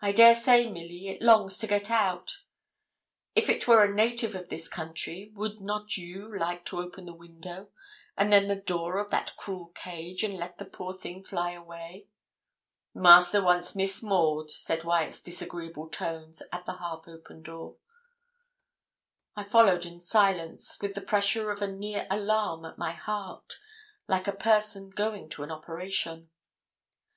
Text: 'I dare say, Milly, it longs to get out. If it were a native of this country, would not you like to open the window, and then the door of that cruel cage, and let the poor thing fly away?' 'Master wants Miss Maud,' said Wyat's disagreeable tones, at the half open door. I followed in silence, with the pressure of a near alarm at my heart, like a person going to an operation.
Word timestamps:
'I 0.00 0.12
dare 0.12 0.34
say, 0.36 0.70
Milly, 0.70 1.08
it 1.08 1.20
longs 1.20 1.58
to 1.58 1.66
get 1.66 1.90
out. 1.90 2.38
If 3.34 3.48
it 3.50 3.66
were 3.66 3.82
a 3.82 3.92
native 3.92 4.36
of 4.36 4.48
this 4.48 4.68
country, 4.68 5.32
would 5.34 5.60
not 5.60 5.96
you 5.96 6.38
like 6.38 6.64
to 6.66 6.78
open 6.78 7.04
the 7.04 7.12
window, 7.12 7.70
and 8.16 8.32
then 8.32 8.46
the 8.46 8.54
door 8.54 8.98
of 9.00 9.10
that 9.10 9.36
cruel 9.36 9.72
cage, 9.74 10.22
and 10.22 10.34
let 10.36 10.58
the 10.58 10.66
poor 10.66 10.94
thing 10.94 11.24
fly 11.24 11.50
away?' 11.50 12.06
'Master 12.94 13.42
wants 13.42 13.74
Miss 13.74 14.04
Maud,' 14.04 14.52
said 14.52 14.84
Wyat's 14.84 15.20
disagreeable 15.20 15.88
tones, 15.88 16.44
at 16.52 16.64
the 16.64 16.74
half 16.74 17.08
open 17.08 17.42
door. 17.42 17.74
I 19.34 19.42
followed 19.42 19.84
in 19.84 20.00
silence, 20.00 20.78
with 20.80 20.94
the 20.94 21.00
pressure 21.00 21.50
of 21.50 21.60
a 21.60 21.66
near 21.66 22.06
alarm 22.08 22.64
at 22.64 22.78
my 22.78 22.92
heart, 22.92 23.58
like 24.06 24.28
a 24.28 24.32
person 24.32 24.90
going 24.90 25.28
to 25.30 25.42
an 25.42 25.50
operation. 25.50 26.30